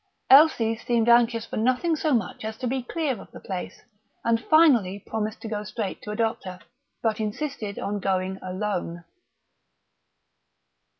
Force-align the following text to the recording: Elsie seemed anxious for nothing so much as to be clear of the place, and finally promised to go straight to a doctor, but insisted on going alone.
Elsie 0.31 0.75
seemed 0.75 1.07
anxious 1.07 1.45
for 1.45 1.57
nothing 1.57 1.95
so 1.95 2.11
much 2.11 2.43
as 2.43 2.57
to 2.57 2.65
be 2.65 2.81
clear 2.81 3.21
of 3.21 3.29
the 3.29 3.39
place, 3.39 3.83
and 4.25 4.43
finally 4.43 4.97
promised 4.97 5.39
to 5.43 5.47
go 5.47 5.63
straight 5.63 6.01
to 6.01 6.09
a 6.09 6.15
doctor, 6.15 6.57
but 7.03 7.19
insisted 7.19 7.77
on 7.77 7.99
going 7.99 8.39
alone. 8.41 9.03